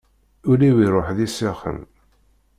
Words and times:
Ul-iw 0.49 0.77
iruḥ 0.85 1.07
d 1.17 1.19
isyaxen. 1.25 1.79